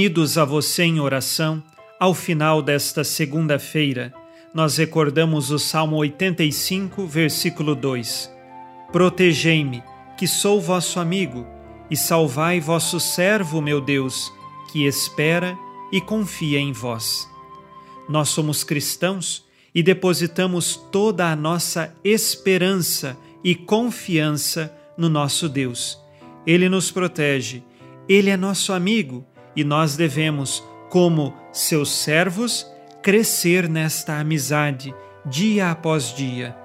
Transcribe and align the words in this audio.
Unidos 0.00 0.38
a 0.38 0.46
você 0.46 0.84
em 0.84 0.98
oração, 0.98 1.62
ao 1.98 2.14
final 2.14 2.62
desta 2.62 3.04
segunda-feira, 3.04 4.14
nós 4.54 4.78
recordamos 4.78 5.50
o 5.50 5.58
Salmo 5.58 5.96
85, 5.96 7.06
versículo 7.06 7.74
2. 7.74 8.32
Protegei-me, 8.90 9.82
que 10.16 10.26
sou 10.26 10.58
vosso 10.58 10.98
amigo, 10.98 11.46
e 11.90 11.96
salvai 11.98 12.60
vosso 12.60 12.98
servo, 12.98 13.60
meu 13.60 13.78
Deus, 13.78 14.32
que 14.72 14.86
espera 14.86 15.54
e 15.92 16.00
confia 16.00 16.58
em 16.58 16.72
vós. 16.72 17.28
Nós 18.08 18.30
somos 18.30 18.64
cristãos 18.64 19.44
e 19.74 19.82
depositamos 19.82 20.76
toda 20.90 21.30
a 21.30 21.36
nossa 21.36 21.94
esperança 22.02 23.18
e 23.44 23.54
confiança 23.54 24.74
no 24.96 25.10
nosso 25.10 25.46
Deus. 25.46 26.00
Ele 26.46 26.70
nos 26.70 26.90
protege, 26.90 27.62
ele 28.08 28.30
é 28.30 28.36
nosso 28.38 28.72
amigo 28.72 29.26
e 29.54 29.64
nós 29.64 29.96
devemos 29.96 30.62
como 30.88 31.34
seus 31.52 31.90
servos, 31.90 32.66
crescer 33.02 33.68
nesta 33.68 34.18
amizade 34.18 34.94
dia 35.24 35.70
após 35.70 36.14
dia. 36.14 36.56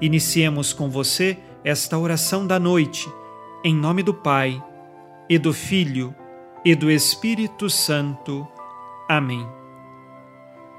Iniciemos 0.00 0.72
com 0.72 0.90
você 0.90 1.38
esta 1.64 1.96
oração 1.96 2.46
da 2.46 2.58
noite, 2.58 3.08
em 3.64 3.74
nome 3.74 4.02
do 4.02 4.12
Pai, 4.12 4.62
e 5.28 5.38
do 5.38 5.52
Filho, 5.52 6.14
e 6.64 6.74
do 6.74 6.90
Espírito 6.90 7.70
Santo. 7.70 8.46
Amém. 9.08 9.46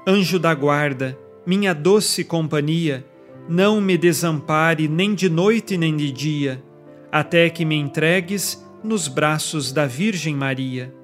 Anjo 0.06 0.38
da 0.38 0.54
guarda, 0.54 1.18
minha 1.44 1.74
doce 1.74 2.24
companhia, 2.24 3.04
não 3.48 3.80
me 3.80 3.96
desampare 3.96 4.88
nem 4.88 5.14
de 5.14 5.28
noite 5.28 5.76
nem 5.76 5.96
de 5.96 6.10
dia, 6.12 6.62
até 7.10 7.48
que 7.48 7.64
me 7.64 7.76
entregues 7.76 8.64
nos 8.82 9.08
braços 9.08 9.72
da 9.72 9.86
Virgem 9.86 10.34
Maria. 10.34 10.94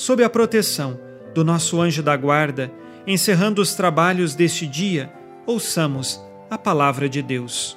Sob 0.00 0.24
a 0.24 0.30
proteção 0.30 0.98
do 1.34 1.44
nosso 1.44 1.78
anjo 1.78 2.02
da 2.02 2.16
guarda, 2.16 2.72
encerrando 3.06 3.60
os 3.60 3.74
trabalhos 3.74 4.34
deste 4.34 4.66
dia, 4.66 5.12
ouçamos 5.44 6.18
a 6.48 6.56
palavra 6.56 7.06
de 7.06 7.20
Deus. 7.20 7.76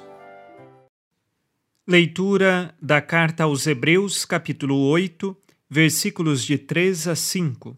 Leitura 1.86 2.74
da 2.80 3.02
carta 3.02 3.44
aos 3.44 3.66
Hebreus, 3.66 4.24
capítulo 4.24 4.74
8, 4.86 5.36
versículos 5.68 6.42
de 6.42 6.56
3 6.56 7.08
a 7.08 7.14
5. 7.14 7.76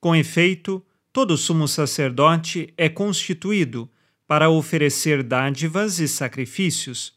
Com 0.00 0.14
efeito, 0.14 0.80
todo 1.12 1.36
sumo 1.36 1.66
sacerdote 1.66 2.72
é 2.76 2.88
constituído 2.88 3.90
para 4.28 4.48
oferecer 4.48 5.24
dádivas 5.24 5.98
e 5.98 6.06
sacrifícios. 6.06 7.14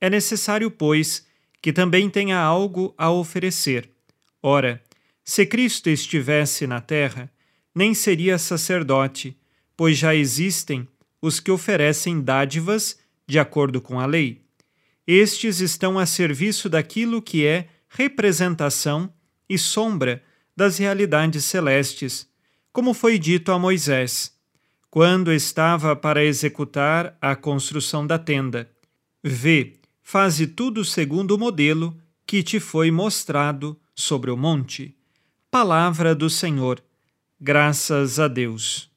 É 0.00 0.08
necessário, 0.08 0.70
pois, 0.70 1.26
que 1.60 1.74
também 1.74 2.08
tenha 2.08 2.38
algo 2.38 2.94
a 2.96 3.10
oferecer. 3.10 3.90
Ora, 4.42 4.82
se 5.28 5.44
Cristo 5.44 5.90
estivesse 5.90 6.68
na 6.68 6.80
terra, 6.80 7.28
nem 7.74 7.92
seria 7.94 8.38
sacerdote, 8.38 9.36
pois 9.76 9.98
já 9.98 10.14
existem 10.14 10.86
os 11.20 11.40
que 11.40 11.50
oferecem 11.50 12.22
dádivas 12.22 12.96
de 13.26 13.36
acordo 13.36 13.80
com 13.80 13.98
a 13.98 14.06
lei. 14.06 14.40
Estes 15.04 15.58
estão 15.58 15.98
a 15.98 16.06
serviço 16.06 16.68
daquilo 16.68 17.20
que 17.20 17.44
é 17.44 17.68
representação 17.88 19.12
e 19.48 19.58
sombra 19.58 20.22
das 20.56 20.78
realidades 20.78 21.44
celestes, 21.44 22.28
como 22.72 22.94
foi 22.94 23.18
dito 23.18 23.50
a 23.50 23.58
Moisés, 23.58 24.32
quando 24.88 25.32
estava 25.32 25.96
para 25.96 26.24
executar 26.24 27.18
a 27.20 27.34
construção 27.34 28.06
da 28.06 28.18
tenda. 28.18 28.70
Vê, 29.24 29.74
faze 30.04 30.46
tudo 30.46 30.84
segundo 30.84 31.32
o 31.32 31.38
modelo 31.38 31.96
que 32.24 32.44
te 32.44 32.60
foi 32.60 32.92
mostrado 32.92 33.78
sobre 33.92 34.30
o 34.30 34.36
monte. 34.36 34.95
Palavra 35.50 36.14
do 36.14 36.28
Senhor. 36.28 36.82
Graças 37.40 38.18
a 38.18 38.28
Deus. 38.28 38.90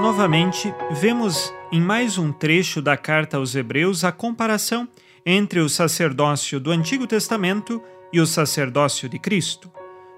Novamente, 0.00 0.74
vemos 0.90 1.54
em 1.70 1.80
mais 1.80 2.18
um 2.18 2.32
trecho 2.32 2.82
da 2.82 2.96
carta 2.96 3.36
aos 3.36 3.54
Hebreus 3.54 4.02
a 4.02 4.10
comparação 4.10 4.88
entre 5.24 5.60
o 5.60 5.68
sacerdócio 5.68 6.58
do 6.58 6.72
Antigo 6.72 7.06
Testamento 7.06 7.82
e 8.12 8.20
o 8.20 8.26
sacerdócio 8.26 9.08
de 9.08 9.18
Cristo. 9.18 9.70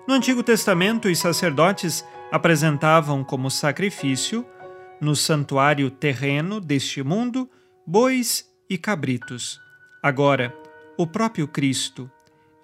No 0.09 0.15
Antigo 0.15 0.43
Testamento, 0.43 1.09
os 1.09 1.19
sacerdotes 1.19 2.05
apresentavam 2.33 3.23
como 3.23 3.51
sacrifício, 3.51 4.47
no 5.01 5.15
santuário 5.15 5.91
terreno 5.91 6.59
deste 6.59 7.03
mundo, 7.03 7.49
bois 7.87 8.52
e 8.73 8.79
cabritos. 8.79 9.61
Agora, 10.03 10.57
o 10.97 11.07
próprio 11.07 11.47
Cristo, 11.47 12.11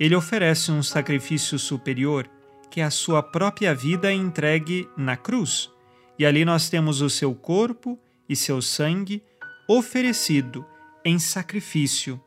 ele 0.00 0.14
oferece 0.14 0.72
um 0.72 0.82
sacrifício 0.82 1.58
superior, 1.58 2.26
que 2.70 2.80
é 2.80 2.84
a 2.84 2.91
sua 2.91 3.22
própria 3.22 3.74
vida 3.74 4.10
entregue 4.10 4.88
na 4.96 5.19
cruz. 5.19 5.70
E 6.19 6.24
ali 6.24 6.46
nós 6.46 6.70
temos 6.70 7.02
o 7.02 7.10
seu 7.10 7.34
corpo 7.34 7.98
e 8.26 8.34
seu 8.34 8.62
sangue 8.62 9.22
oferecido 9.69 10.64
em 11.04 11.19
sacrifício. 11.19 12.19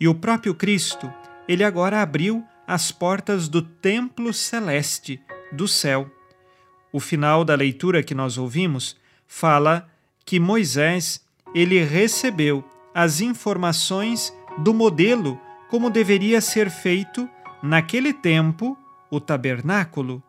E 0.00 0.08
o 0.08 0.14
próprio 0.14 0.54
Cristo, 0.54 1.12
ele 1.46 1.62
agora 1.62 2.00
abriu 2.00 2.42
as 2.66 2.90
portas 2.90 3.48
do 3.48 3.60
templo 3.60 4.32
celeste, 4.32 5.20
do 5.52 5.68
céu. 5.68 6.10
O 6.90 6.98
final 6.98 7.44
da 7.44 7.54
leitura 7.54 8.02
que 8.02 8.14
nós 8.14 8.38
ouvimos 8.38 8.96
fala 9.26 9.90
que 10.24 10.40
Moisés, 10.40 11.22
ele 11.54 11.84
recebeu 11.84 12.64
as 12.94 13.20
informações 13.20 14.34
do 14.58 14.74
modelo 14.74 15.40
como 15.68 15.88
deveria 15.88 16.40
ser 16.40 16.70
feito 16.70 17.28
naquele 17.62 18.12
tempo 18.12 18.76
o 19.10 19.20
tabernáculo, 19.20 20.22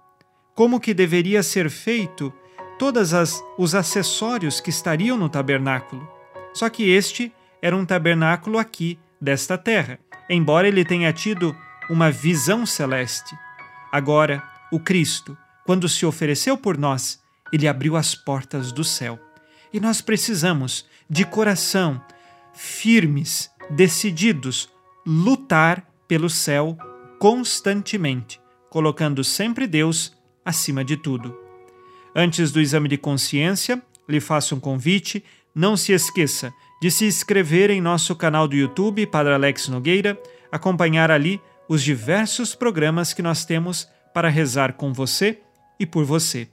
como 0.54 0.80
que 0.80 0.94
deveria 0.94 1.42
ser 1.44 1.70
feito 1.70 2.34
todos 2.78 3.12
os 3.58 3.76
acessórios 3.76 4.60
que 4.60 4.70
estariam 4.70 5.18
no 5.18 5.30
tabernáculo. 5.30 6.08
Só 6.54 6.70
que 6.70 6.90
este 6.90 7.32
era 7.62 7.76
um 7.76 7.86
tabernáculo 7.86 8.58
aqui 8.58 9.00
desta 9.20 9.58
terra, 9.58 10.00
embora 10.30 10.68
ele 10.68 10.84
tenha 10.84 11.14
tido 11.14 11.56
uma 11.90 12.10
visão 12.10 12.66
celeste. 12.66 13.36
Agora, 13.92 14.44
o 14.72 14.80
Cristo, 14.80 15.38
quando 15.66 15.88
se 15.88 16.06
ofereceu 16.06 16.58
por 16.58 16.78
nós, 16.78 17.22
ele 17.52 17.68
abriu 17.68 17.96
as 17.96 18.16
portas 18.16 18.72
do 18.72 18.84
céu. 18.84 19.20
E 19.74 19.80
nós 19.80 20.02
precisamos, 20.02 20.86
de 21.10 21.26
coração, 21.26 22.02
firmes, 22.54 23.50
decididos, 23.70 24.70
lutar 25.06 25.88
pelo 26.08 26.30
céu 26.30 26.78
constantemente, 27.20 28.40
colocando 28.70 29.24
sempre 29.24 29.68
Deus 29.68 30.14
acima 30.44 30.84
de 30.84 30.98
tudo. 30.98 31.38
Antes 32.16 32.52
do 32.52 32.60
exame 32.60 32.90
de 32.90 32.98
consciência, 32.98 33.82
lhe 34.08 34.20
faço 34.20 34.56
um 34.56 34.60
convite. 34.60 35.24
Não 35.54 35.78
se 35.78 35.94
esqueça 35.94 36.54
de 36.82 36.90
se 36.90 37.06
inscrever 37.06 37.70
em 37.70 37.80
nosso 37.80 38.16
canal 38.16 38.48
do 38.48 38.56
YouTube, 38.56 39.06
Padre 39.06 39.34
Alex 39.34 39.68
Nogueira, 39.68 40.20
acompanhar 40.52 41.12
ali 41.12 41.40
os 41.70 41.84
diversos 41.84 42.56
programas 42.56 43.14
que 43.14 43.22
nós 43.22 43.46
temos 43.46 43.88
para 44.14 44.30
rezar 44.30 44.74
com 44.74 44.92
você 44.92 45.40
e 45.80 45.86
por 45.86 46.04
você. 46.04 46.50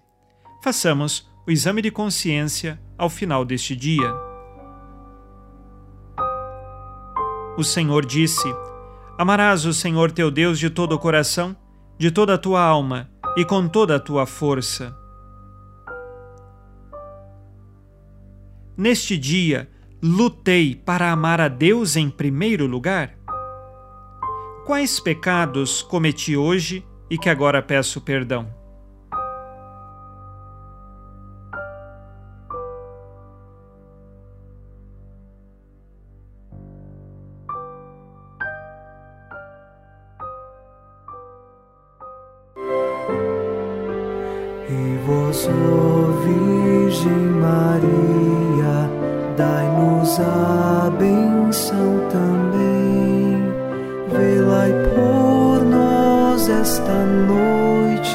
Façamos 0.63 1.29
o 1.47 1.51
exame 1.51 1.83
de 1.83 1.91
consciência 1.91 2.81
ao 2.97 3.09
final 3.09 3.45
deste 3.45 3.75
dia. 3.75 4.28
O 7.59 7.65
Senhor 7.65 8.07
disse: 8.07 8.49
Amarás 9.19 9.67
o 9.67 9.75
Senhor 9.75 10.13
teu 10.13 10.31
Deus 10.31 10.61
de 10.61 10.71
todo 10.71 10.93
o 10.93 10.99
coração, 10.99 11.57
de 11.99 12.09
toda 12.09 12.35
a 12.35 12.39
tua 12.39 12.63
alma 12.63 13.11
e 13.37 13.45
com 13.45 13.67
toda 13.67 13.97
a 13.97 13.99
tua 13.99 14.27
força. 14.27 14.97
Neste 18.77 19.19
dia, 19.19 19.69
lutei 20.01 20.77
para 20.77 21.11
amar 21.11 21.41
a 21.41 21.49
Deus 21.49 21.97
em 21.97 22.09
primeiro 22.09 22.65
lugar? 22.65 23.19
Quais 24.65 25.01
pecados 25.01 25.83
cometi 25.83 26.37
hoje 26.37 26.87
e 27.11 27.19
que 27.19 27.29
agora 27.29 27.61
peço 27.61 28.01
perdão? 28.01 28.58
Vós, 45.07 45.49
ó 45.49 46.11
Virgem 46.21 47.11
Maria, 47.41 48.91
dai-nos 49.35 50.21
a 50.21 50.91
benção 50.91 52.07
também. 52.11 53.49
Velai 54.11 54.71
por 54.95 55.65
nós 55.65 56.47
esta 56.51 57.07
noite. 57.07 58.15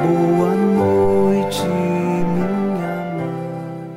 Boa 0.00 0.54
noite, 0.54 1.64
minha 1.64 3.16
mãe. 3.16 3.90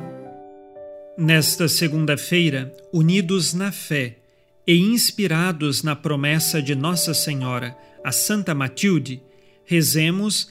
Nesta 1.16 1.68
segunda-feira, 1.68 2.74
unidos 2.92 3.54
na 3.54 3.70
fé 3.70 4.16
e 4.66 4.76
inspirados 4.76 5.84
na 5.84 5.94
promessa 5.94 6.60
de 6.60 6.74
Nossa 6.74 7.14
Senhora, 7.14 7.76
a 8.02 8.10
Santa 8.10 8.56
Matilde, 8.56 9.22
rezemos 9.64 10.50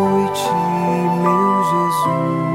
ti, 0.33 0.49
meu 1.23 1.63
Jesus. 1.69 2.50